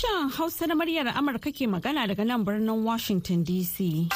[0.00, 4.08] Sashen Hausa na muryar Amurka ke magana daga nan birnin Washington DC.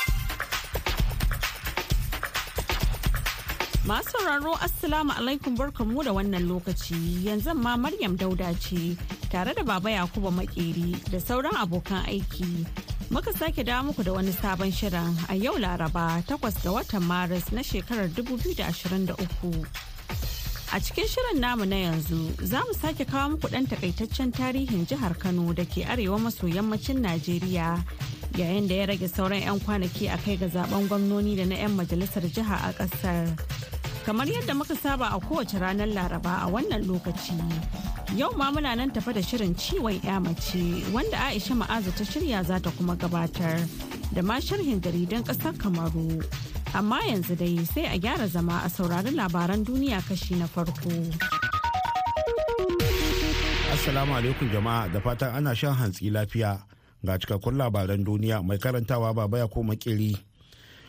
[3.87, 8.97] Masu sauraro Assalamu alaikum barkamu da wannan lokaci yanzu ma Maryam Dauda ce
[9.31, 12.67] tare da Baba Yakubu Makeri da sauran abokan aiki.
[13.11, 17.53] Muka sake dawo muku da wani sabon shirin a yau Laraba 8 ga watan Maris
[17.53, 19.94] na shekarar 2023.
[20.73, 25.15] A cikin shirin namu na yanzu za mu sake kawo muku ɗan takaitaccen tarihin jihar
[25.19, 27.79] Kano da ke arewa maso yammacin Najeriya
[28.37, 31.77] yayin da ya rage sauran 'yan kwanaki a kai ga zaɓen gwamnoni da na 'yan
[31.77, 33.39] majalisar jiha a ƙasar.
[34.05, 37.39] Kamar yadda muka saba a kowace ranar Laraba a wannan lokaci.
[38.17, 42.45] Yau ma muna nan tafa da shirin ciwon 'ya mace wanda Aisha Ma'azu ta shirya
[42.45, 43.63] za ta kuma gabatar
[44.13, 46.19] da ma sharhin jaridan ƙasar Kamaru.
[46.75, 50.91] Amma yanzu dai sai a gyara zama a saurari labaran duniya kashi na farko.
[53.75, 56.59] Assalamu alaikum jama'a da fatan ana shan hantsi lafiya
[57.07, 60.19] ga cikakkun labaran duniya mai karantawa baba ya koma makeri.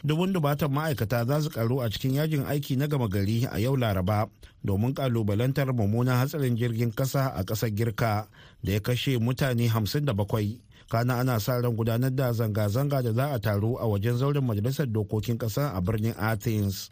[0.06, 3.78] Dubun dubatan ma'aikata za su karu a cikin yajin aiki na gama gari a yau
[3.78, 4.26] laraba
[4.66, 8.26] domin kalubalantar mummunan hatsarin jirgin kasa a ƙasar girka
[8.64, 13.40] da ya kashe mutane 57 kana ana sa ran gudanar da zanga-zanga da za a
[13.40, 16.92] taru a wajen zauren majalisar dokokin ƙasa a birnin athens.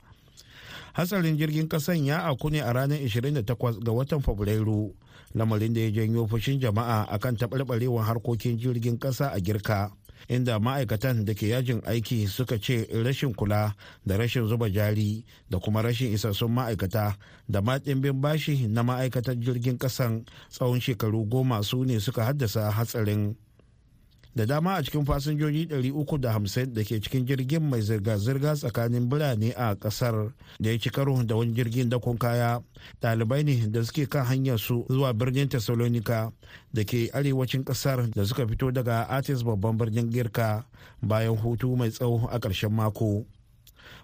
[0.94, 4.94] Hatsarin jirgin kasan ya aku ne a ranar 28 ga watan fabrairu
[5.34, 9.90] lamarin da ya janyo fushin jama'a akan taɓarɓarewar harkokin jirgin ƙasa a girka
[10.30, 13.74] inda ma'aikatan da ke yajin aiki suka ce rashin kula
[14.06, 17.18] da rashin zuba jari da kuma rashin isassun ma'aikata
[17.50, 22.72] da ma ɗimbin bashi na ma'aikatan jirgin ƙasan tsawon shekaru goma su ne suka haddasa
[22.72, 23.36] hatsarin.
[24.36, 29.76] Da dama a cikin fasinjoji 350 da ke cikin jirgin mai zirga-zirga tsakanin birane a
[29.76, 32.62] ƙasar da ya ci karo da wani jirgin dakon kaya.
[33.02, 36.32] Ɗalibai ne da suke kan hanyar su zuwa birnin thessalonica
[36.74, 40.66] da ke arewacin ƙasar da suka fito daga atis babban birnin girka
[41.02, 43.26] bayan hutu mai tsawo a ƙarshen mako.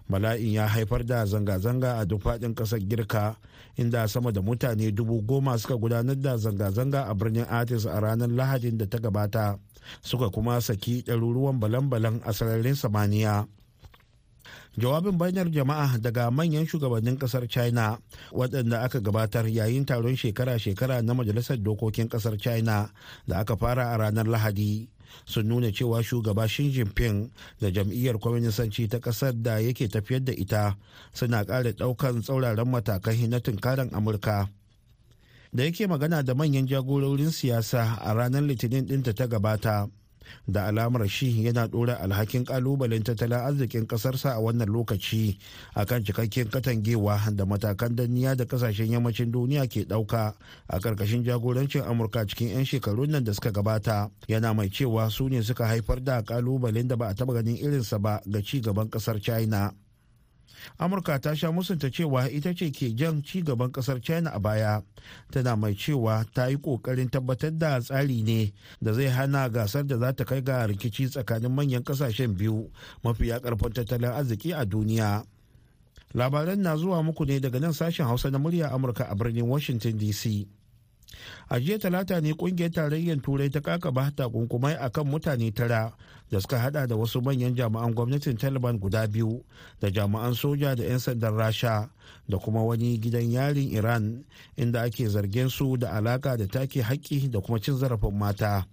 [0.08, 3.36] Bala'in ya haifar da zanga-zanga a duk faɗin ƙasar girka
[3.80, 8.28] inda sama da mutane dubu goma suka gudanar da zanga-zanga a birnin atis a ranar
[8.28, 9.56] lahadin da ta gabata
[10.04, 13.48] suka kuma saki ɗaruruwan balan-balan a sararin samaniya.
[14.78, 17.98] Jawabin bayanar jama'a daga manyan shugabannin ƙasar china
[18.32, 22.92] waɗanda aka gabatar yayin taron shekara-shekara na majalisar dokokin ƙasar china
[23.26, 24.88] da aka fara a ranar lahadi.
[25.26, 30.32] Sun nuna cewa shugaba Xi Jinping da jam'iyyar kwaminisanci ta ƙasar da yake tafiyar da
[30.32, 30.76] ita
[31.12, 34.48] suna ƙara ɗaukan tsauraran matakai na tunkaran Amurka.
[35.52, 39.90] Da yake magana da manyan jagororin siyasa a ranar Litinin ɗinta ta gabata.
[40.48, 45.38] Da alamar shi yana ɗora alhakin kalubalen tattalin arzikin ƙasarsa a wannan lokaci
[45.74, 50.34] akan cikakken katangewa da matakan danniya da ƙasashen yammacin duniya ke ɗauka
[50.68, 54.10] a ƙarƙashin jagorancin amurka cikin 'yan shekarun nan da suka gabata.
[54.28, 57.98] Yana mai cewa su ne suka haifar da kalubalen da ba a taɓa ganin irinsa
[58.00, 59.72] ba ga ci gaban ƙasar china.
[60.78, 64.82] Amurka ta sha musunta cewa ita ce ke jan ci gaban ƙasar china a baya.
[65.32, 69.98] Tana mai cewa ta yi ƙoƙarin tabbatar da tsari ne da zai hana gasar da
[69.98, 72.70] za ta kai ga rikici tsakanin manyan ƙasashen biyu
[73.04, 75.24] mafiya ƙarfin tattalin arziki a duniya.
[76.14, 79.98] Labaran na zuwa muku ne daga nan sashen hausa na murya amurka a birnin washington
[79.98, 80.46] dc
[81.48, 85.92] a jiya talata ne ƙungiyar tarayyar turai ta kakaba takunkumai akan mutane tara
[86.30, 89.44] da suka hada da wasu manyan jami'an gwamnatin taliban guda biyu
[89.80, 91.90] da jami'an soja da 'yan sandan rasha
[92.28, 94.24] da kuma wani gidan yarin iran
[94.56, 98.66] inda ake zargin su da alaka da take haƙƙi da kuma cin zarafin mata.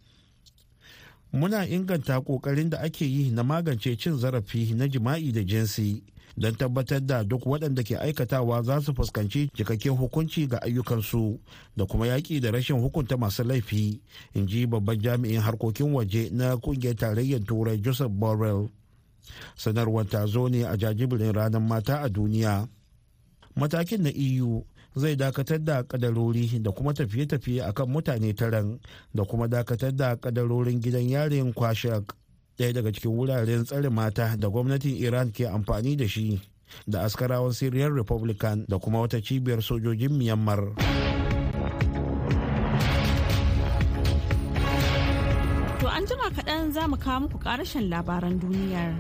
[1.34, 6.04] Muna inganta ƙoƙarin da ake yi na magance cin zarafi na jima'i da jinsi
[6.38, 11.40] don tabbatar da duk waɗanda ke aikatawa za su fuskanci cikakken hukunci ga ayyukansu
[11.78, 14.00] da kuma yaƙi da rashin hukunta masu laifi
[14.34, 18.70] in ji babban jami'in harkokin waje na ƙungiyar tarayyar turai joseph borrell.
[19.56, 22.68] Sanarwar ta zo ne a jajibirin ranar mata a duniya.
[23.56, 24.66] Matakin na eu
[24.96, 28.80] zai dakatar da kadarori da kuma tafiye-tafiye akan mutane taran
[29.14, 32.14] da kuma dakatar da kadarorin gidan yarin kwashak.
[32.58, 36.42] Ɗaya daga cikin wuraren tsare mata da gwamnatin iran ke amfani da shi
[36.88, 40.74] da askarawan syrian republican da kuma wata cibiyar sojojin myanmar
[45.80, 48.96] To an jima kaɗan za mu kawo muku ƙarashin labaran duniyar.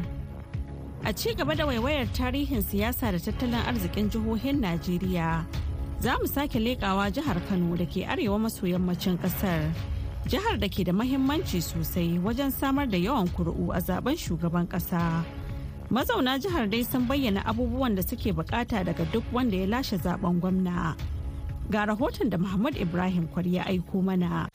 [1.03, 5.45] A ci gaba da waiwayar tarihin siyasa da tattalin arzikin jihohin Najeriya,
[5.99, 9.73] za mu sake leƙawa jihar Kano da ke arewa maso yammacin ƙasar.
[10.27, 15.23] Jihar da ke da mahimmanci sosai wajen samar da yawan kuri'u a zaɓen shugaban kasa.
[15.89, 20.39] Mazauna jihar dai sun bayyana abubuwan da suke buƙata daga duk wanda ya lashe zaɓen
[20.39, 20.95] gwamna.
[21.71, 24.47] Ga rahoton da Muhammad Ibrahim Kwari ya aiko mana.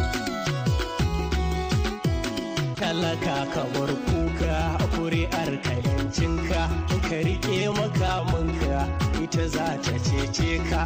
[2.77, 4.57] talaka ka bar kuka
[4.99, 6.63] kuri'ar ka yancinka
[7.09, 8.79] ka riƙe makamanka
[9.23, 10.83] ita za ta cece ka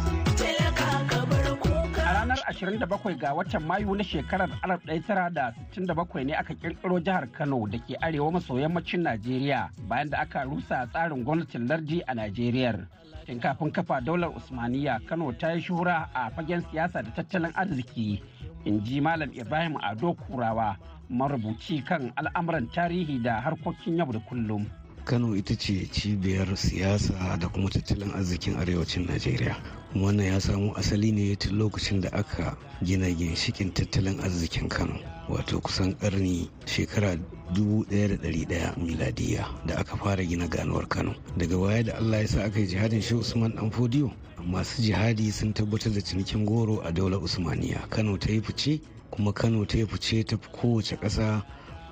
[2.37, 7.95] ranar 27 ga watan Mayu na shekarar 1967 ne aka kirkiro jihar Kano da ke
[8.01, 12.87] arewa maso yammacin Najeriya bayan da aka rusa tsarin gwamnatin lardi a Najeriya.
[13.25, 18.21] Tun kafin kafa daular Usmaniya Kano ta yi shuhura a fagen siyasa da tattalin arziki.
[18.65, 20.77] In ji Malam Ibrahim Ado Kurawa
[21.09, 24.65] marubuci kan al'amuran tarihi da harkokin yau da kullum.
[25.07, 29.55] Kano ita ce cibiyar siyasa da kuma tattalin arzikin arewacin najeriya.
[29.95, 34.99] Wannan ya samo asali ne tun lokacin da aka gina ginshikin tattalin arzikin kano
[35.29, 37.15] wato kusan karni shekara
[37.53, 41.15] 1100 miladiya da aka fara gina ganuwar kano.
[41.37, 44.11] Daga baya da allah ya sa aka yi jihadin shi usman dan fodiyo
[44.45, 47.87] masu jihadi sun tabbatar da cinikin goro a daular usmaniya.
[47.89, 51.43] Kano ta yi fice kuma kano ta yi fice ta kowace ƙasa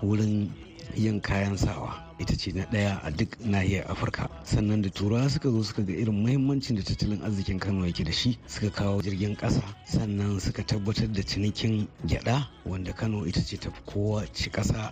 [0.03, 0.51] wurin
[0.95, 2.05] yin kayan sawa.
[2.19, 4.29] Ita ce na ɗaya a duk nahiyar afirka.
[4.43, 8.11] Sannan da turawa suka zo suka ga irin mahimmancin da tattalin arzikin kano yake da
[8.11, 9.61] shi suka kawo jirgin ƙasa.
[9.85, 14.91] Sannan suka tabbatar da cinikin gyada wanda kano ita ce ta kowace ƙasa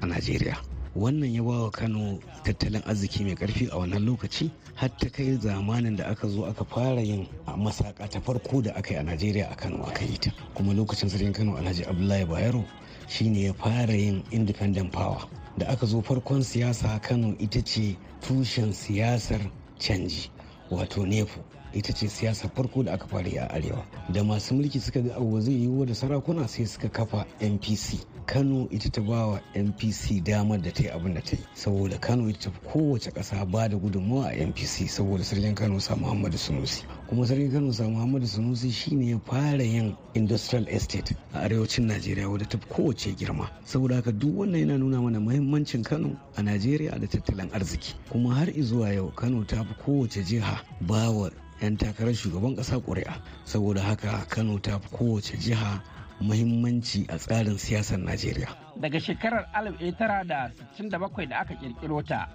[0.00, 0.56] a najeriya.
[0.96, 5.96] Wannan ya bawa kano tattalin arziki mai ƙarfi a wannan lokaci har ta kai zamanin
[5.96, 9.54] da aka zo aka fara yin masaka ta farko da aka yi a najeriya a
[9.56, 10.30] kano aka yi ta.
[10.54, 12.64] Kuma lokacin sarkin kano alhaji abdullahi bayero
[13.08, 15.26] shine ya fara yin independent power.
[15.58, 19.40] Da aka zo farkon siyasa kano ita ce tushen siyasar
[19.78, 20.30] canji
[20.70, 21.40] wato nefu
[21.72, 23.84] ita ce siyasar farko da aka fara a arewa.
[24.12, 28.68] Da masu mulki suka ga abu zai yiwu da sarakuna sai suka kafa npc kano
[28.70, 31.44] ita ta ba wa npc damar da ta yi abin da ta yi.
[31.54, 35.96] Saboda kano ita ta kowace ƙasa ba da gudunmawa a npc saboda sarkin kano sa
[35.96, 36.84] muhammadu sunusi.
[37.08, 42.28] Kuma sarkin kano sa muhammadu sunusi shine ya fara yin industrial estate a arewacin najeriya
[42.28, 43.48] wadda ta kowace girma.
[43.64, 47.94] Saboda haka duk wannan yana nuna mana mahimmancin kano a najeriya da tattalin arziki.
[48.10, 51.30] Kuma har izuwa yau kano ta fi kowace jiha bawa
[51.62, 53.22] 'yan takarar shugaban ƙasa ƙuri'a.
[53.44, 55.80] Saboda haka kano ta fi kowace jiha
[56.20, 58.48] muhimmanci a tsarin siyasar Najeriya.
[58.80, 62.28] Daga shekarar 1967 da aka kirkiro ta,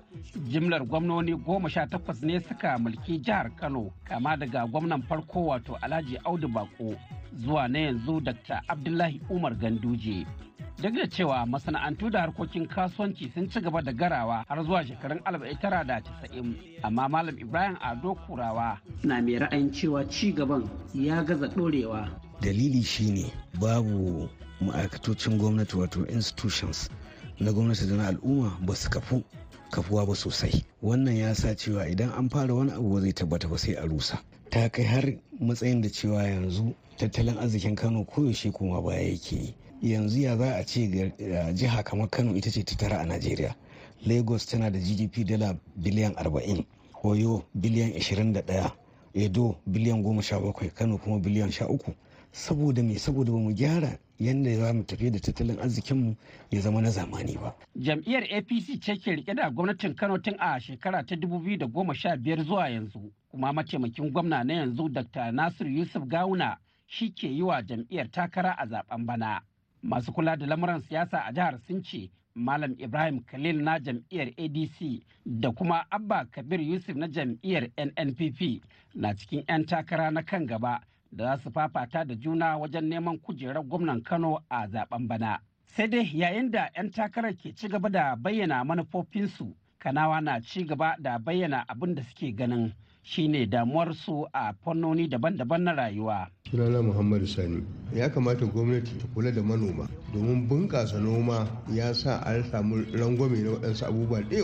[0.50, 5.76] jimlar gwamnoni goma sha takwas ne suka mulki jihar Kano, kama daga gwamnan farko wato
[5.82, 6.96] Alhaji Audu Bako
[7.38, 8.62] zuwa na yanzu Dr.
[8.68, 10.26] Abdullahi Umar Ganduje.
[10.82, 15.20] Duk da cewa masana'antu da harkokin kasuwanci sun ci gaba da garawa har zuwa shekarun
[15.20, 22.10] 1990, amma Malam Ibrahim Ado Kurawa na mai ra'ayin cewa ci gaban ya gaza ɗorewa
[22.42, 24.30] dalili shine babu
[24.62, 26.90] ma'aikatocin gwamnati wato institutions
[27.40, 29.24] na gwamnati da na al'umma ba su kafu
[29.72, 30.64] kafuwa ba sosai.
[30.82, 34.20] Wannan ya sa cewa idan an fara wani abu zai tabbata ba sai a rusa.
[34.50, 40.20] Ta kai har matsayin da cewa yanzu tattalin arzikin kano koyaushe kuma baya yake yanzu
[40.22, 41.14] ya za a ce
[41.54, 43.56] jiha kamar kano ita ce ta tara a najeriya.
[44.06, 46.64] Lagos tana da gdp dala biliyan 40
[47.04, 48.72] oyo biliyan 21
[49.14, 51.78] edo biliyan 17 kano kuma biliyan 13
[52.32, 56.16] saboda me saboda ba mu gyara yadda za mu tafi da tattalin arzikinmu
[56.52, 57.56] ya zama na zamani ba.
[57.76, 63.12] Jam'iyyar APC ce ke riƙe da gwamnatin Kano tun a shekara ta 2015 zuwa yanzu,
[63.32, 65.32] kuma mataimakin gwamna na yanzu Dr.
[65.32, 66.58] Nasir Yusuf Gawuna
[66.88, 69.42] shi ke yi wa jam'iyyar takara a zaɓen bana.
[69.84, 75.04] Masu kula da lamuran siyasa a jihar sun ce Malam Ibrahim Khalil na jam'iyyar ADC
[75.26, 78.62] da kuma Abba Kabir Yusuf na jam'iyyar NNPP
[78.96, 80.80] na cikin 'yan takara na kan gaba
[81.12, 85.40] da za su fafata da juna wajen neman kujerar gwamnan Kano a zaɓen bana.
[85.68, 90.64] Sai dai yayin da 'yan takarar ke ci gaba da bayyana manufofinsu, kanawa na ci
[90.66, 96.28] gaba da bayyana abin da suke ganin shine damuwarsu a fannoni daban-daban na rayuwa.
[96.52, 97.64] sunana muhammadu sani
[97.96, 103.40] ya kamata gwamnati ta kula da manoma domin bunƙasa noma ya sa an samu rangwame
[103.44, 104.38] na waɗansu abubuwa da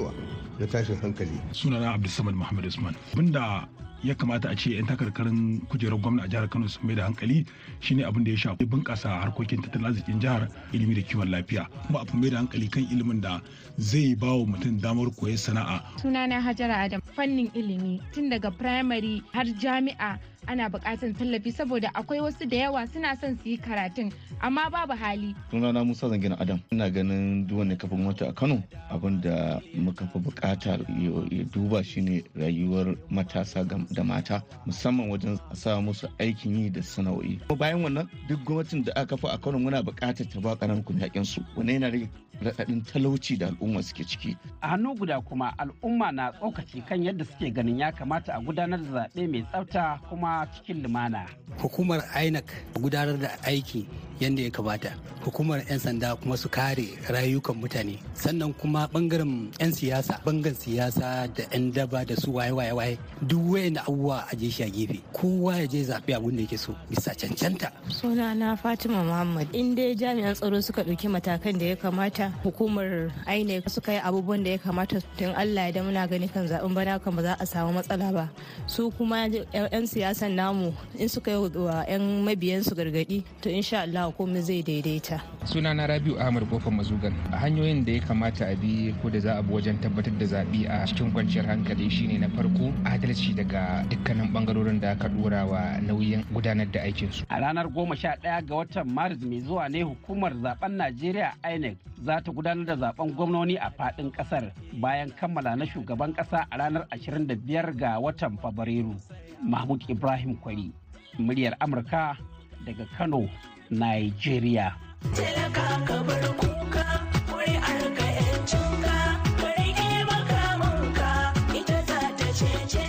[0.59, 3.67] na tashin hankali sunana abdulsamad muhammad usman abin da
[4.03, 7.45] ya kamata a ce 'yan takarkarin kujerar gwamna a jihar kano su mai da hankali
[7.79, 11.67] shine abin da ya shafi bunƙasa harkokin tattalin arzikin jihar ilimi da kiwon lafiya.
[11.87, 13.41] Kuma abu mai da hankali kan ilimin da
[13.77, 15.81] zai ba wa mutum damar koyar sana'a.
[16.01, 17.01] Sunana hajara adam.
[17.15, 22.87] Fannin ilimi tun daga firamare har jami'a ana buƙatar tallafi saboda akwai wasu da yawa
[22.87, 24.11] suna son su yi karatun
[24.41, 25.35] amma babu hali.
[25.51, 30.05] sunana musa zangina adam ina ganin duk wani kafin wata a kano abin da muka
[30.07, 36.69] fi buƙata ya duba shine rayuwar matasa da mata musamman wajen sa musu aikin yi
[36.69, 40.55] da sana'o'i bayan wannan duk gwamnatin da aka fi a kano muna buƙatar ta ba
[40.55, 42.09] ƙananan kuɗaɗen su wannan yana rage
[42.41, 44.37] raɗaɗin talauci da al'umma suke ciki.
[44.61, 48.79] A hannu guda kuma al'umma na tsokaci kan yadda suke ganin ya kamata a gudanar
[48.79, 51.25] da zaɓe mai tsafta kuma cikin lumana.
[51.57, 52.45] Hukumar INEC
[52.77, 53.87] gudanar da aiki
[54.19, 54.91] yadda ya kamata.
[55.21, 57.99] Hukumar 'yan sanda kuma su kare rayukan mutane.
[58.15, 62.93] Sannan kuma ɓangaren 'yan siyasa bangan siyasa da 'yan daba da su waye waye waye
[63.27, 65.01] duk wayan abubuwa a je shi a gefe.
[65.13, 67.69] Kowa ya je zaɓi abin da yake so bisa cancanta.
[67.89, 69.47] Suna na fatima muhammad.
[69.53, 74.43] In dai jami'an tsaro suka ɗauki matakan da ya kamata hukumar inec suka yi abubuwan
[74.43, 77.45] da ya kamata tun allah ya muna gani kan zaɓen bana kan ba za a
[77.45, 78.25] samu matsala ba.
[78.67, 79.85] Su kuma 'yan
[80.27, 85.21] siyasan namu in suka yi wa 'yan mabiyansu gargaɗi to insha allah komai zai daidaita.
[85.45, 89.19] Suna na rabiu ahmad ƙofar mazugan a hanyoyin da ya kamata a bi ko da
[89.19, 93.33] za a bi wajen tabbatar da zaɓe a cikin kwanciyar hankali shine na farko adalci
[93.35, 97.23] daga dukkanin ɓangarorin da aka dora wa nauyin gudanar da aikinsu.
[97.29, 101.77] A ranar goma sha ɗaya ga watan maris mai zuwa ne hukumar zaɓen najeriya inec
[102.03, 106.57] za ta gudanar da zaɓen gwamnoni a faɗin ƙasar bayan kammala na shugaban ƙasa a
[106.57, 108.95] ranar 25 ga watan fabrairu.
[109.43, 110.71] Mahmud ibrahim kwari
[111.19, 112.17] muryar amurka
[112.65, 113.29] daga kano
[113.69, 114.73] nigeria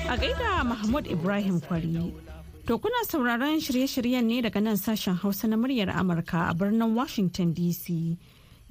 [0.08, 2.12] A gaida Mahmud Ibrahim Kwari.
[2.66, 7.52] To kuna sauraron shirye-shiryen ne daga nan sashen Hausa na muryar Amurka a birnin Washington
[7.54, 8.16] DC.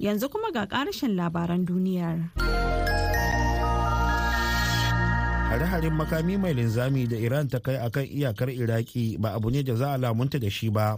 [0.00, 2.30] Yanzu kuma ga ƙarashin labaran duniyar.
[5.58, 9.74] Hare-haren makami mai linzami da iran ta kai akan iyakar iraki ba abu ne da
[9.74, 10.94] za a lamunta da shi ba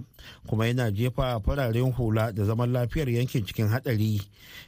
[0.46, 4.20] kuma yana jefa fararen hula da zaman lafiyar yankin cikin hadari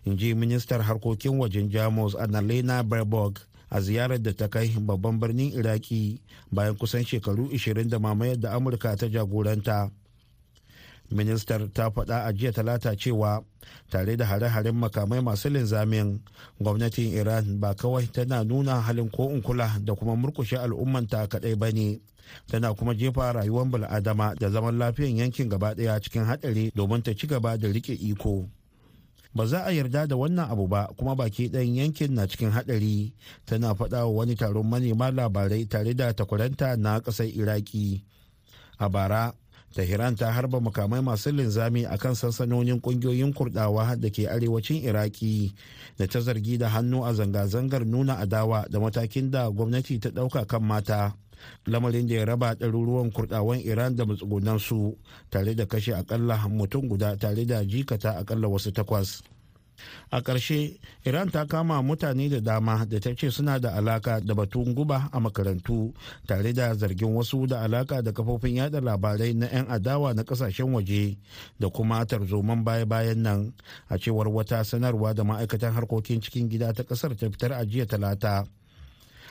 [0.08, 5.52] in ji ministar harkokin wajen jamus annalena baerbock a ziyarar da ta kai babban birnin
[5.52, 6.20] iraki
[6.52, 9.90] bayan kusan shekaru 20 da mamayar da amurka ta jagoranta.
[11.12, 13.45] Ministar ta faɗa a jiya talata cewa
[13.90, 16.21] tare da hare-haren makamai masu linzamin
[16.61, 21.71] gwamnatin iran ba kawai tana nuna halin ko kula da kuma murkushe al'ummanta kaɗai ba
[21.73, 22.00] ne
[22.47, 27.14] tana kuma jefa rayuwar bil'adama da zaman lafiyan yankin gaba ɗaya cikin haɗari domin ta
[27.14, 28.49] ci gaba da riƙe iko.
[29.35, 33.12] Ba za a yarda da wannan abu ba kuma baki ɗayan yankin na cikin haɗari
[33.47, 38.04] tana faɗa wa wani taron manema labarai tare da takwaranta na ƙasar iraki.
[38.78, 39.33] A bara
[39.73, 45.55] Tehran ta harba makamai masu linzami a kan sansanonin ƙungiyoyin kurdawa da ke arewacin Iraki
[45.99, 50.47] da ta zargi da hannu a zanga-zangar nuna adawa da matakin da gwamnati ta ɗauka
[50.47, 51.14] kan mata.
[51.67, 54.97] Lamarin da ya raba ɗaruruwan kurdawan Iran da matsugunansu
[55.31, 59.23] tare da kashe akalla mutum guda tare da jikata akalla wasu takwas.
[60.11, 64.35] A ƙarshe iran ta kama mutane da dama da ta ce suna da alaka da
[64.35, 65.93] batun guba a makarantu
[66.26, 70.73] tare da zargin wasu da alaka da kafofin yada labarai na 'yan adawa na ƙasashen
[70.73, 71.17] waje
[71.59, 73.52] da kuma tarzoman baya-bayan nan.
[73.88, 77.87] A cewar wata sanarwa da ma'aikatan harkokin cikin gida ta ƙasar ta fitar a jiya
[77.87, 78.45] talata.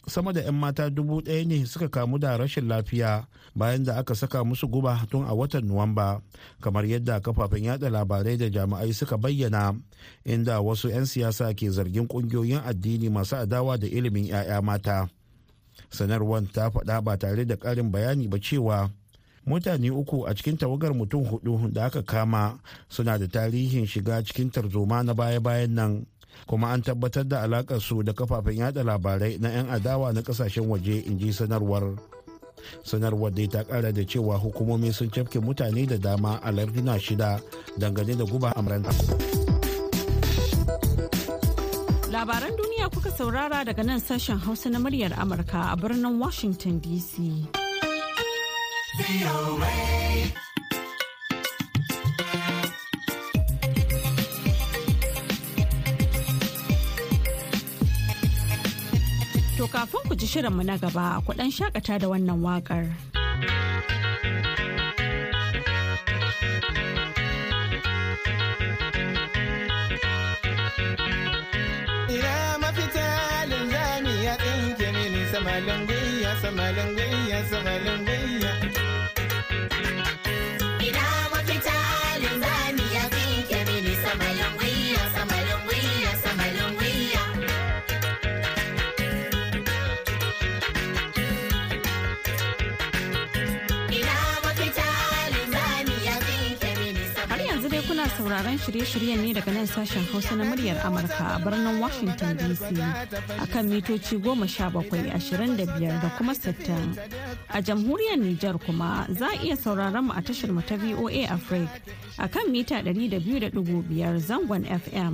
[0.08, 4.16] Sama da 'yan mata dubu ɗaya ne suka kamu da rashin lafiya bayan da aka
[4.16, 6.22] saka musu guba tun a watan nuwamba
[6.62, 9.76] kamar yadda kafafen yada labarai da jami'ai suka bayyana
[10.26, 15.10] inda wasu 'yan siyasa ke zargin ƙungiyoyin addini masu adawa da ilimin 'ya'ya mata.
[15.90, 18.92] Sanarwar ta faɗa ba tare da ƙarin bayani ba cewa
[19.48, 24.52] mutane uku a cikin tawagar mutum huɗu da aka kama suna da tarihin shiga cikin
[24.52, 25.92] tarzoma na baya-bayan nan
[26.48, 30.68] kuma an tabbatar da alakar su da kafafen yada labarai na 'yan adawa na ƙasashen
[30.72, 31.98] waje in ji sanarwar.
[32.84, 37.42] Sanarwar dai ta kara da cewa hukumomi sun cafke mutane da dama a larduna shida
[37.80, 38.92] dangane da guba amuranta
[42.12, 47.14] labaran duniya kuka saurara daga nan sashen hausa na muryar amurka a birnin washington dc
[59.62, 62.82] To kafin ku ji shirinmu na gaba ku ɗan shakata da wannan waƙar.
[72.10, 73.06] Ina mafita
[73.50, 75.22] linzami ya tsinke mini
[98.32, 102.64] sauraron shirye-shiryen ne daga nan sashen Hausa na muryar Amurka a birnin Washington DC
[103.44, 106.96] akan mitoci goma sha bakwai ashirin da biyar da kuma sittin.
[107.50, 111.76] A jamhuriyar Nijar kuma za a iya sauraron mu a tashar mu ta VOA Africa
[112.20, 115.14] akan mita ɗari da biyu da ɗigo biyar zangon FM.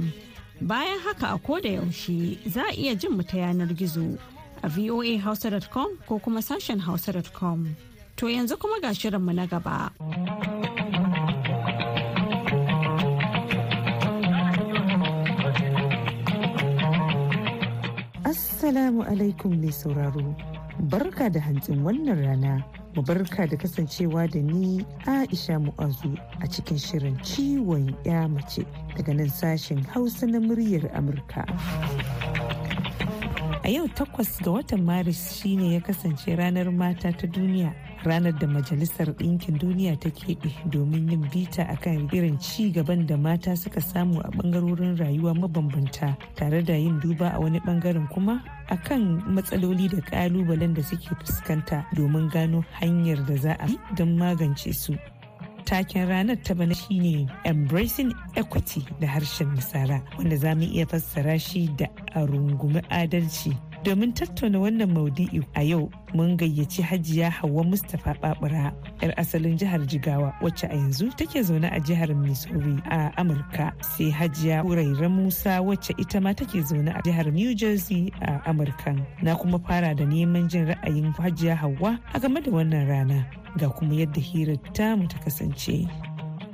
[0.61, 4.19] Bayan haka a koda yaushe za a iya jin mu ta yanar gizo
[4.61, 7.65] a voahausa.com ko kuma sashen hausa.com.
[8.17, 9.89] To yanzu kuma ga shirinmu na gaba.
[18.67, 20.35] Assalamu alaikum mai sauraro.
[20.91, 22.65] Barka da hantsin wannan rana.
[22.95, 26.11] Mu barka da kasancewa da ni Aisha Mu'azu
[26.43, 28.65] a cikin shirin ciwon ya mace
[28.97, 31.47] daga nan sashen Hausa na muryar Amurka.
[33.63, 37.71] A yau takwas ga watan Maris shine ya kasance ranar mata ta duniya.
[38.03, 43.17] Ranar da Majalisar Ɗinkin Duniya ta keɓe domin yin bita akan irin ci gaban da
[43.17, 48.43] mata suka samu a ɓangarorin rayuwa mabambanta tare da yin duba a wani ɓangaren kuma
[48.69, 54.73] akan matsaloli da ƙalubalen da suke fuskanta domin gano hanyar da za a don magance
[54.73, 54.93] su.
[55.67, 61.35] taken ranar ta bana shine embracing equity da harshen nasara wanda za mu iya fassara
[61.39, 61.85] shi da
[62.15, 63.51] a rungumi adalci
[63.83, 69.79] domin tattauna wannan maudu'i a yau mun gayyaci hajiya Hauwa Mustapha Babura yar asalin jihar
[69.87, 75.61] Jigawa wacce a yanzu take zaune a jihar Missouri a Amurka sai hajiya Huraira Musa
[75.61, 80.03] wacce ita ma take zaune a jihar New Jersey a Amurka na kuma fara da
[80.05, 83.25] neman jin ra'ayin hajiya Hauwa a game da wannan rana
[83.57, 85.87] ga kuma yadda hirar tamu ta kasance.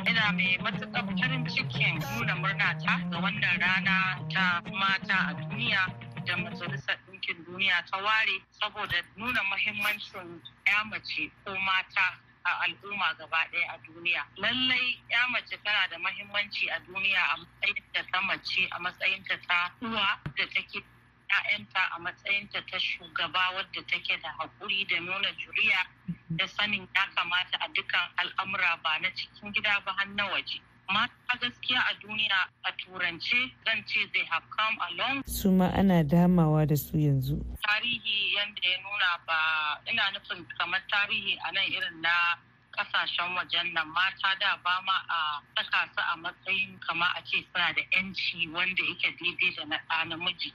[0.10, 3.98] ina mai matuƙar farin cikin nuna murna ta ga wannan rana
[4.34, 5.82] ta mata a duniya
[6.26, 13.14] da majalisar ɗinkin duniya ta ware saboda nuna mahimmancin ya mace ko mata a al'umma
[13.18, 14.26] gaba ɗaya a duniya.
[14.38, 19.72] Lallai ya mace tana da mahimmanci a duniya a matsayinta ta mace a matsayinta ta
[19.82, 20.84] uwa da take
[21.34, 25.86] ‘ya'yanta a matsayinta ta shugaba wadda take da haƙuri da nuna juriya
[26.30, 30.62] da sanin ya kamata a dukkan al'amura ba na cikin gida ba har na waje.
[30.90, 35.24] Mata gaskiya a duniya a turance zan ce they have come along.
[35.26, 37.40] Su ma ana damawa da su yanzu.
[37.68, 39.38] Tarihi yadda ya nuna ba
[39.92, 42.10] ina nufin kamar tarihi a nan irin na
[42.76, 47.46] ƙasashen wajen nan mata da ba ma a saka su a matsayin kama a ce
[47.54, 50.50] suna da yanci wanda yake daidai da na ɗa namiji.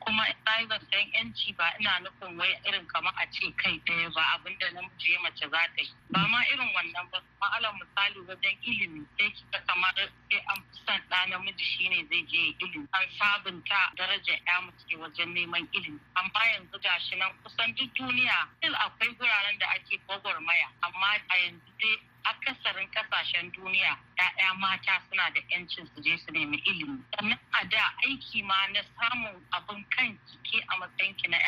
[0.00, 4.22] Kuma ina zancen yanci ba ina nufin wai irin kama a ce kai ɗaya ba
[4.34, 5.90] abin da namiji ya mace za ta yi.
[6.10, 7.18] Ba ma irin wannan ba.
[7.40, 12.22] Ma'alar misali wajen ilimi sai kika kamar sai an fi son ɗa namiji shine zai
[12.30, 12.86] je ilimi.
[12.94, 15.98] An sabunta darajar ya mace wajen neman ilimi.
[16.14, 18.46] Amma yanzu gashi nan kusan duk duniya
[18.86, 20.68] akwai guraren da ake gwagwarmaya.
[20.82, 26.32] Amma a yanzu dai akasarin ƙasashen duniya ya'ya mata suna da yancin su je su
[26.32, 27.02] nemi ilimi.
[27.16, 31.38] Sannan a da aiki ma na samun abin kan ke a matsayin ki na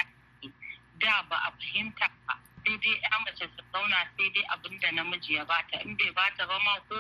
[1.00, 2.34] da ba a fahimta ba.
[2.64, 6.10] Sai dai ya mace su zauna sai dai abin da namiji ya bata in bai
[6.14, 6.96] bata ba ma ko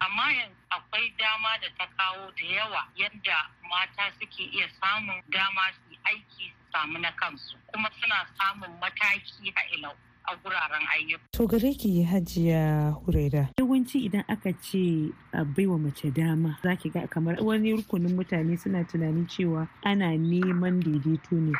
[0.00, 5.72] amma yanzu akwai dama da ta kawo da yawa yadda mata suke iya samun dama
[5.72, 9.96] su aiki su samu na kansu kuma suna samun mataki a ilau.
[10.26, 11.24] A guraren ayyuka.
[11.32, 13.48] To gare ki hajiya huraira.
[13.58, 18.56] Yawanci idan aka ce a baiwa mace dama za ki ga kamar wani rukunin mutane
[18.58, 21.52] suna tunanin cewa ana neman daidaito ne.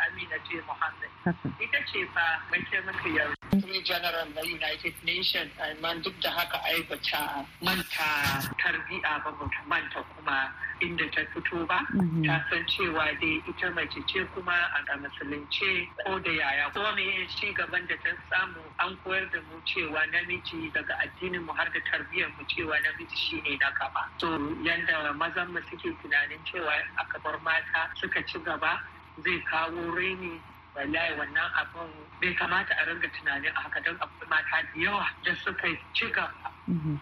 [0.00, 1.03] Amina ce Muhammad.
[1.24, 7.46] Ita ce fa mataimakiyar Secretary General na United Nations amma duk da haka ai bata
[7.64, 10.52] manta tarbiya ba bata manta kuma
[10.84, 11.80] inda ta fito ba.
[12.28, 16.68] Ta san cewa dai ita mace ce kuma a musulunce ko da yaya.
[16.76, 21.40] Ko me ci gaban da ta samu an koyar da mu cewa namiji daga addinin
[21.46, 24.04] mu har da tarbiyyar mu cewa namiji shine na gaba.
[24.20, 24.28] So
[24.60, 28.76] yanda mazan mu suke tunanin cewa aka bar mata suka ci gaba
[29.24, 30.36] zai kawo raini
[30.74, 35.06] wallahi wannan abin bai kamata a ringa tunanin a haka don akwai mata da yawa
[35.24, 36.50] da suka ci gaba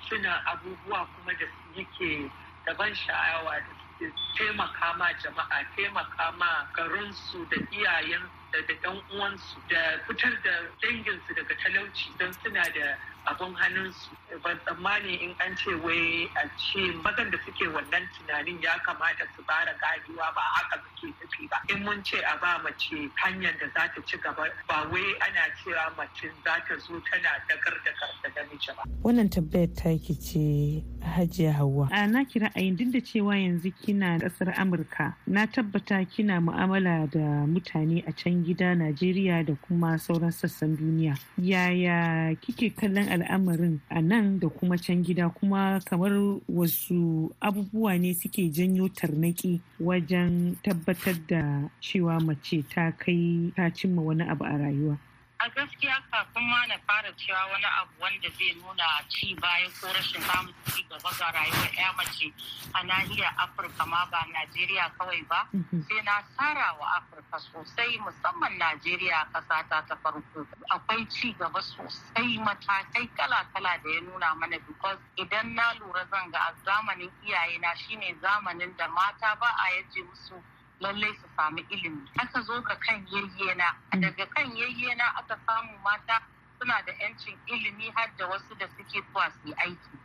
[0.09, 2.31] suna abubuwa kuma da yake
[2.67, 9.01] da ban sha'awa da suke taimaka ma jama'a taimaka ma garinsu da iyayen da ɗan
[9.15, 10.51] uwansu da fitar da
[10.83, 14.11] danginsu daga talauci don suna da abun hannunsu
[14.43, 19.25] ban tsammani in an ce wai a ce mazan da suke wannan tunanin ya kamata
[19.37, 23.55] su bara gajiwa ba haka suke tafi ba in mun ce a ba mace hanyar
[23.61, 27.75] da za ta ci gaba ba wai ana cewa mace za ta zo tana dagar
[27.85, 31.89] da karta da namiji ba Wannan tabbayar taki ce hajiya Hauwa.
[31.91, 37.11] A na ki ra'ayin duk da cewa yanzu kina ƙasar Amurka na tabbata kina mu'amala
[37.11, 41.19] da mutane a can gida Najeriya da kuma sauran sassan duniya.
[41.37, 46.13] Yaya kike kallon al'amarin a nan da kuma can gida kuma kamar
[46.49, 54.03] wasu abubuwa ne suke janyo tarnaki wajen tabbatar da cewa mace ta kai ta cimma
[54.03, 54.99] wani abu a rayuwa.
[55.43, 59.87] A gaskiya kafin ma na fara cewa wani abu wanda zai nuna ci baya ko
[59.91, 62.31] rashin samun ci gaba ga rayuwar ya mace
[62.75, 65.49] a nahiyar afirka ma ba najeriya kawai ba
[65.89, 70.47] sai na tsara wa afirka sosai musamman najeriya ƙasa ta ta farko.
[70.71, 76.39] Akwai ci gaba sosai matakai kala-kala da ya nuna mana because idan na lura zanga
[76.39, 80.39] a zamanin iyayena shine zamanin da mata ba a ya je musu
[80.83, 82.03] lallai su samu ilimi.
[82.19, 83.69] Aka zo ga kan yayyena.
[84.03, 86.19] Daga kan yayyena aka samu mata
[86.59, 89.97] suna da yancin ilimi har da wasu da suke zuwa su aiki.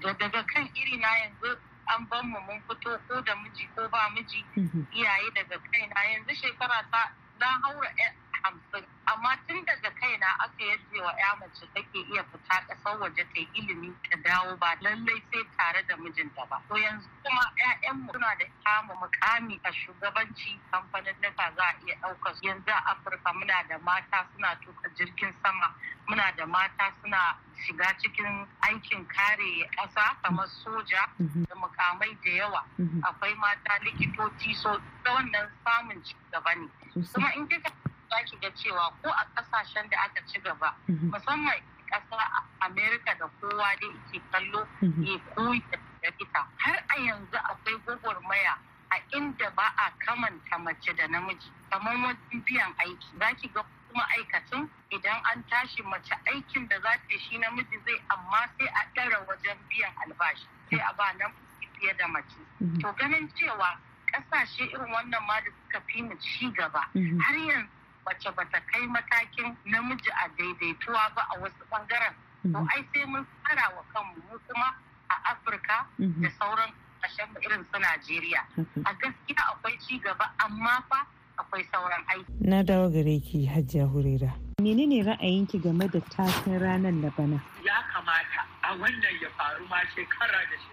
[0.00, 3.88] Da daga kan iri na yanzu an ban mu mun fito ko da miji ko
[3.88, 4.44] ba miji.
[4.92, 7.88] Iyaye daga kaina yanzu shekara ta na haura
[8.42, 8.84] hamsin.
[9.06, 13.24] Amma tun daga kaina aka ya ce wa ya mace take iya fita ƙasar waje
[13.34, 16.60] ta ilimi ta dawo ba lallai sai tare da mijinta ba.
[16.68, 21.94] To yanzu kuma ƴaƴanmu suna da kama mukami a shugabanci kamfanin nuka za a iya
[22.02, 25.74] ɗaukar yanzu a afirka muna da mata suna tuka jirgin sama
[26.08, 32.64] muna da mata suna shiga cikin aikin kare ƙasa kamar soja da mukamai da yawa.
[33.02, 36.68] Akwai mata likitoci so ta wannan samun ci gaba ne.
[37.12, 37.70] Kuma in kika
[38.12, 43.26] za ki ga cewa ko a ƙasashen da aka ci gaba musamman ƙasa amerika da
[43.40, 45.62] kowa da ke kallo ya koyi
[46.02, 48.56] da ita har a yanzu akwai gwagwarmaya
[48.92, 53.08] a inda ba a kamanta mace da namiji kamar wajen biyan aiki.
[53.18, 57.78] Za ki ga kuma aikacin idan an tashi mace aikin da za ta shi namiji
[57.86, 61.32] zai amma sai a ɗara wajen biyan albashi sai a ba nan
[61.78, 62.36] fiye da mace.
[62.82, 63.78] To ganin cewa
[64.12, 66.80] ƙasashe irin wannan ma da suka fi mu ci gaba
[67.24, 67.68] har yanzu
[68.06, 72.14] mace bata kai matakin namiji a daidaituwa ba a wasu ɓangaren
[72.52, 74.68] to ai sai mun tsara wa kanmu mu kuma
[75.08, 76.70] a afirka da sauran
[77.02, 78.40] ƙasashen irin su najeriya.
[78.86, 81.06] A gaskiya akwai ci gaba amma fa
[81.38, 82.30] akwai sauran aiki.
[82.40, 84.30] Na dawo gare ki hajiya hurera
[84.62, 87.42] menene ra'ayinki game da taken ranar da bana?
[87.64, 90.72] Ya kamata a wannan ya faru ma shekara da shi.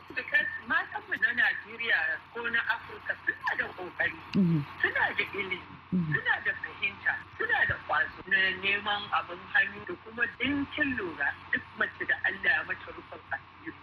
[0.68, 2.00] Matan mu na Najeriya
[2.34, 4.20] ko na Afirka suna da ƙoƙari
[4.82, 5.60] suna da ilimi
[5.92, 11.62] suna da fahimta suna da kwazo na neman abin hannu da kuma dinkin lura duk
[11.78, 13.20] mace da Allah ya mata rufin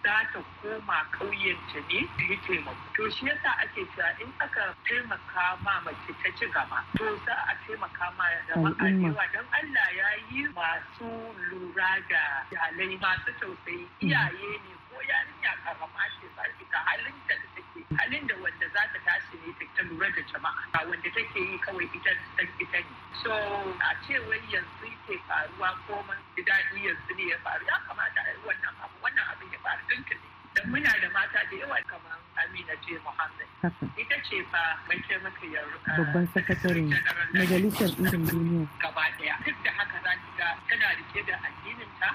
[0.03, 2.85] za ta koma ƙauyenta ne ta yi taimako.
[2.97, 7.33] To shi yasa ake cewa in aka taimaka ma mace ta ci gaba to za
[7.33, 9.25] a taimaka ma jama'a yawa.
[9.33, 11.11] Don Allah ya yi masu
[11.51, 12.23] lura da
[12.53, 13.87] iyalai masu tausayi.
[14.01, 18.67] Iyaye ne ko yarinya karama ce za ki ga halin da take halin da wanda
[18.73, 22.79] za ta tashi ne ta lura da jama'a wanda take yi kawai ita san ita
[22.81, 23.33] ne so
[23.77, 27.77] a ce wai yanzu ke faruwa ko man ji daɗi yanzu ne ya faru ya
[27.87, 31.55] kamata a yi wannan abu wannan abin ya faru tuntuni dan muna da mata da
[31.61, 32.97] yawa kamar Amina J.
[33.05, 33.49] Muhammad
[34.01, 36.83] ita ce fa mai taimakiyar babban sakatare
[37.37, 38.65] majalisar ɗinkin duniya.
[38.81, 39.35] gaba ɗaya.
[39.45, 42.09] Duk da haka za ki ga tana riƙe da addininta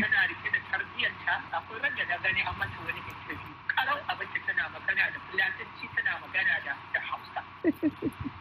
[0.00, 1.34] tana riƙe da tarbiyyarta.
[1.56, 3.54] Akwai wanda na gani an mata wani interview.
[3.66, 7.40] Karau abinci tana magana da fulatanci tana magana da da hausa.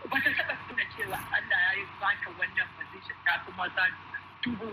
[0.09, 3.17] Ba ta taɓa tuna cewa Allah ya yi bata wannan position.
[3.25, 3.83] Ta kuma za
[4.41, 4.69] dubu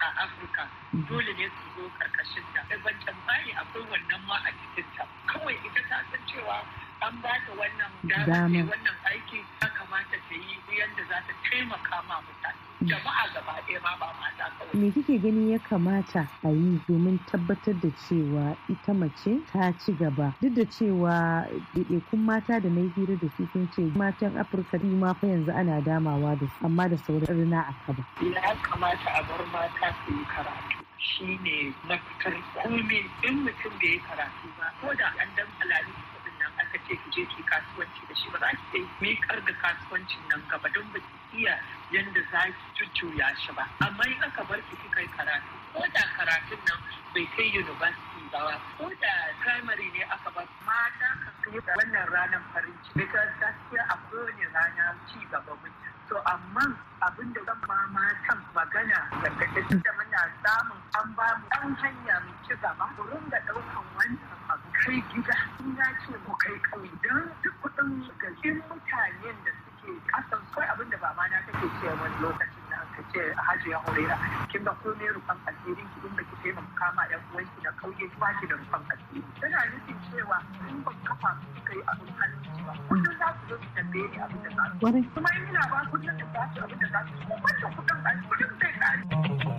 [0.00, 0.64] a Afirka
[1.08, 5.54] dole ne su zo ƙarƙashin ta ban tambaya akwai wannan ma a cikin ta kawai
[5.66, 6.64] ita ta san cewa
[7.02, 12.02] an ba ta wannan dama wannan aiki ya kamata ta yi yadda za ta taimaka
[12.08, 12.65] ma mutane.
[12.84, 14.74] Jama'a gaba ɗaya ma ba mata kawai.
[14.74, 19.92] Me kike gani ya kamata a yi domin tabbatar da cewa ita mace ta ci
[19.92, 24.78] gaba duk da cewa ɗaiɗaikun mata da na hira da su sun ce matan Afirka
[24.78, 28.04] su ma fa yanzu ana damawa da su amma da sauran rina a kaba.
[28.20, 30.84] Ya kamata a bar mata su yi karatu.
[30.98, 35.92] shi ne mafitar komai in mutum bai yi karatu ba ko da an dan halali
[36.12, 39.44] kuɗin nan aka ce ki je ki kasuwanci da shi ba za ki iya miƙar
[39.44, 40.98] da kasuwancin nan gaba don ba
[41.34, 41.58] iya
[41.90, 43.64] yanda za ki jujjuya shi ba.
[43.80, 46.78] Amma in aka bar ki kika yi karatu ko da karatun nan
[47.14, 49.12] bai kai university ba ko da
[49.42, 54.46] primary ne aka ba mata kan kai wannan ranar farin ciki because gaskiya a kowane
[54.54, 56.64] rana ci gaba mutum to amma
[57.06, 62.14] abin da zan ma matan magana gargaɗin da muna samun an ba mu ɗan hanya
[62.26, 65.36] mu ci gaba mu ringa ɗaukan wannan abu kai gida.
[65.60, 67.90] In ya ce mu kai ƙauye don duk kuɗin
[68.22, 69.50] gajin mutanen da
[69.86, 73.22] suke kasan kawai abin da ba ma na take ce wani lokacin da aka ce
[73.46, 74.16] hajiya horera
[74.50, 78.06] kin ga komai rufan asirin ki in ba ki taimaka ma ɗan uwanki na ƙauye
[78.18, 79.22] ba ki da rufan asiri.
[79.40, 80.38] Tana nufin cewa
[80.70, 84.18] in ban kafa su kai abin hannun ba kullum za su zo su tambaye ni
[84.18, 87.00] abin da za su kuma in ina ba kullum da za su abin da za
[87.06, 89.55] su ko wancan kuɗin ba kuɗin zai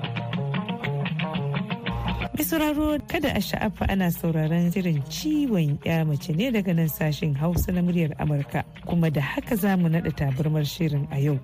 [2.37, 7.33] Mai sauraro kada a sha'afa ana sauraron shirin ciwon ya mace ne daga nan sashen
[7.35, 11.39] Hausa na muryar Amurka kuma da haka za mu naɗa tabarmar shirin a yau.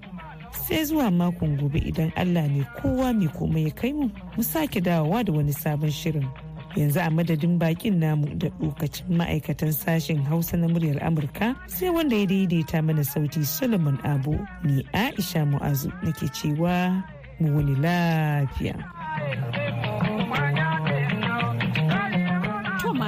[0.68, 4.06] Sai zuwa makon gobe idan Allah mai kowa mai komai ya kai mu
[4.38, 6.30] mu sake dawowa da wani sabon shirin.
[6.78, 12.16] Yanzu a madadin bakin namu da lokacin ma'aikatan sashen Hausa na muryar Amurka sai wanda
[12.16, 17.02] ya daidaita mana sauti Solomon Abu ni Aisha Mu'azu nake cewa
[17.40, 18.78] mu wani lafiya.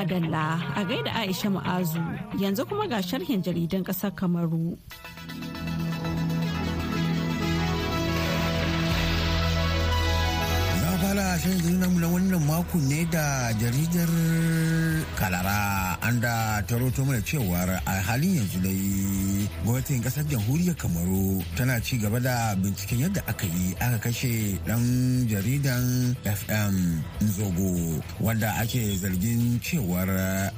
[0.06, 2.02] Madalla a gaida Aisha Ma'azu
[2.39, 4.78] yanzu kuma ga sharhin jaridan ƙasar Kamaru.
[11.45, 14.10] Shirin namu na wannan mako ne da jaridar
[15.13, 21.43] kalara an da ta roto mana cewar a halin yanzu dai gwamnatin ƙasar jamhuriyar kamaru
[21.55, 24.81] tana ci gaba da binciken yadda aka yi aka kashe dan
[25.29, 26.73] jaridan fm
[27.21, 30.10] nzogo wanda ake zargin cewar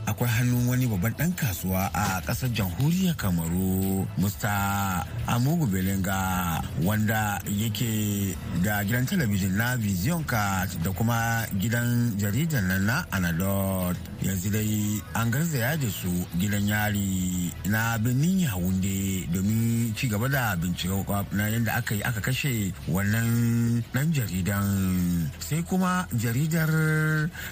[0.07, 8.31] akwai hannun wani babban dan kasuwa a ƙasar jamhuriyar kamaru musta amugu belenga wanda yake
[8.63, 10.76] da gidan talabijin na vision card.
[10.83, 16.09] Da kuma gidan jaridar nan na anadot yanzu dai an garzaya da su
[16.39, 20.93] gidan yari na birnin yawunde domin ci gaba da bincike
[21.31, 24.67] na yadda aka yi aka kashe wannan dan jaridan.
[25.39, 26.69] Sai kuma jaridar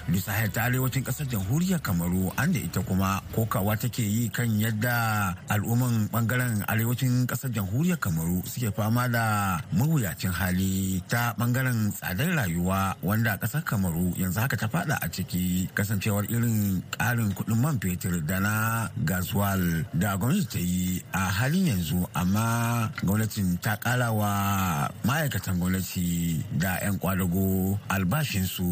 [0.10, 5.36] lusahel ta arewacin ƙasar jamhuriyar kamaru an da ita kuma kokawa take yi kan yadda
[5.50, 12.96] al'umman ɓangaren arewacin ƙasar jamhuriyar kamaru suke fama da mawuyacin hali ta ɓangaren tsadar rayuwa
[13.16, 18.20] wanda ƙasar kamaru yanzu haka ta fada a ciki kasancewar irin karin kuɗin man fetur
[18.28, 22.04] da na gazuwal da gwamnati ta yi a halin yanzu.
[22.14, 28.68] Amma gwamnatin ta kara wa ma'aikatan gwamnati da 'yan kwadago albashinsu.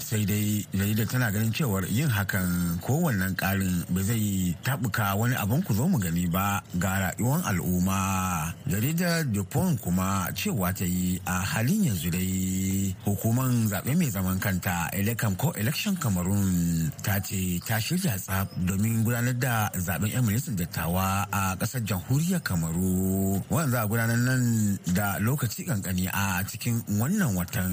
[0.00, 5.60] Sai dai jaridar tana ganin cewar yin hakan kowannen karin ba zai tabuka wani abin
[5.60, 8.48] ku zo mu gani ba ga rayuwar al'umma.
[8.64, 14.86] Jaridar dupont kuma cewa ta yi a halin yanzu dai hukumar zaɓe mai zaman kanta
[14.94, 19.54] elecam ko election cameroon ta ce ta shirya tsaf domin gudanar da
[19.86, 23.42] zaɓen 'yan majalisar dattawa a ƙasar jamhuriyar kamaru.
[23.50, 27.72] Wanda za a gudanar nan da lokaci kankani a cikin wannan watan.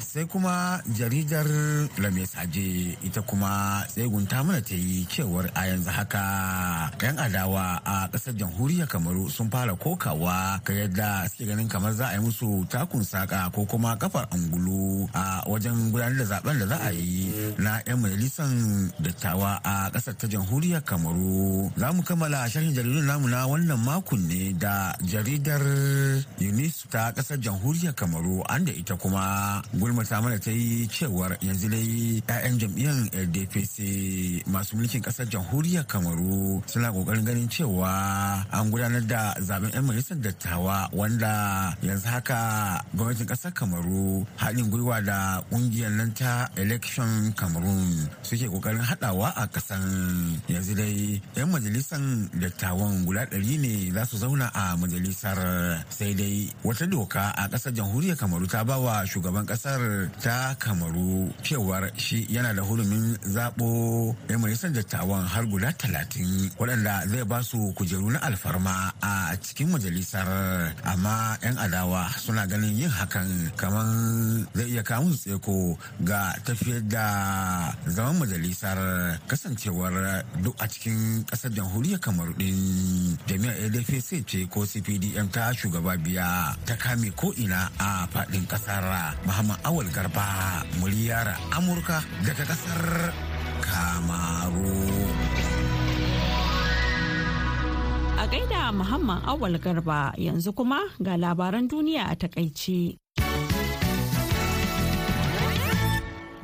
[0.00, 1.44] Sai kuma jaridar
[2.00, 6.24] lamesaje ita kuma tsegunta mana ta yi cewar a yanzu haka
[7.02, 12.06] 'yan adawa a ƙasar jamhuriyar kamaru sun fara kokawa ga yadda suke ganin kamar za
[12.08, 15.04] a yi musu takun saka ko kuma kafar angulu.
[15.18, 18.48] A wajen gudanar da zaɓen da za a yi na 'yan majalisar
[19.04, 21.70] dattawa a ƙasar ta jamhuriyar kamaru.
[21.76, 25.62] Za mu kammala sharhin jaridun namu na wannan makon ne da jaridar
[26.40, 31.68] unis ta ƙasar jamhuriyar kamaru an da ita kuma gulmata mana ta yi cewar yanzu
[31.68, 33.76] dai 'ya'yan jam'iyyar ldpc
[34.46, 37.90] masu mulkin ƙasar jamhuriyar kamaru suna ƙoƙarin ganin cewa
[38.52, 42.38] an gudanar da zaɓen 'yan majalisar dattawa wanda yanzu haka
[42.94, 49.46] gwamnatin ƙasar kamaru haɗin gwiwa da ƙungiyar nan ta election cameroon suke ƙoƙarin haɗawa a
[49.48, 52.00] ƙasan yanzu dai 'yan majalisar
[52.40, 55.38] dattawan guda ɗari ne za su zauna a majalisar.
[55.88, 61.32] Sai dai wata doka a ƙasar jamhuriyar kamaru ta ba wa shugaban ƙasar ta kamaru
[61.42, 67.42] cewar shi yana da hurumin zaɓo 'yan majalisar dattawan har guda talatin waɗanda zai ba
[67.42, 70.28] su kujeru na alfarma a cikin majalisar.
[70.84, 73.86] Amma 'yan adawa suna ganin yin hakan kamar
[74.54, 77.04] zai iya kawo tseko ga tafiyar da
[77.84, 78.78] zaman majalisar
[79.28, 82.56] kasancewar duk a cikin ƙasar jamhuriyar kamaru din
[83.28, 89.12] jami'ar adfc ce ko cpdm ta shugaba biya ta kame ko ina a faɗin ƙasar
[89.28, 90.24] muhammad awal garba
[90.80, 93.12] muryar amurka daga ƙasar
[93.60, 94.80] kamaru.
[98.16, 102.96] A gaida muhammad awal garba yanzu kuma ga labaran duniya a taƙaice.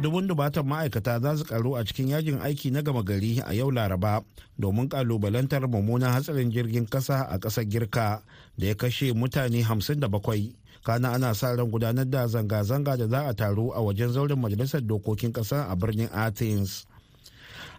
[0.04, 3.70] Dubun dubatan ma'aikata za su karu a cikin yajin aiki na gama gari a yau
[3.72, 4.20] laraba
[4.60, 8.20] domin kalubalantar mummunan hatsarin jirgin kasa a ƙasar girka
[8.58, 10.52] da ya kashe mutane 57
[10.84, 14.84] kana ana sa ran gudanar da zanga-zanga da za a taru a wajen zauren majalisar
[14.84, 16.84] dokokin ƙasa a birnin athens.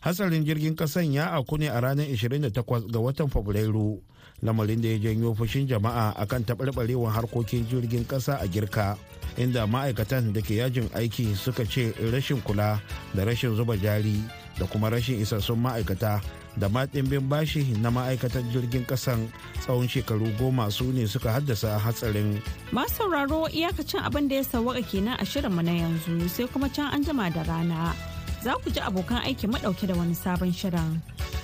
[0.02, 2.50] Hatsarin jirgin kasan ya auku ne a ranar 28
[2.90, 4.02] ga watan fabrairu
[4.44, 8.98] lamarin da ya janyo fushin jama'a akan taɓarɓarewar harkokin jirgin ƙasa a girka
[9.38, 12.80] inda ma'aikatan da ke yajin aiki suka ce rashin kula
[13.14, 14.20] da rashin zuba jari
[14.60, 16.22] da kuma rashin isassun ma'aikata
[16.58, 19.28] da ma ɗimbin bashi na ma'aikatan jirgin ƙasan
[19.64, 22.40] tsawon shekaru goma su ne suka haddasa hatsarin.
[22.72, 26.88] Masu sauraro iyakacin abin da ya sawaka kenan a shirinmu na yanzu sai kuma can
[26.96, 28.15] an jima da rana.
[28.46, 31.02] Za ku ji abokan aiki madauke da wani sabon shirin.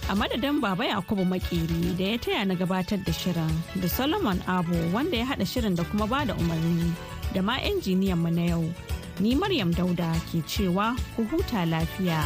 [0.10, 3.50] A madadin Baba Yakubu Makeri da ya taya na gabatar da shirin
[3.82, 6.94] da Solomon Abu wanda ya haɗa shirin da kuma ba da umarni
[7.34, 8.74] da ma injiniyan mu na yau.
[9.20, 12.22] Ni Maryam Dauda ke cewa ku huta lafiya.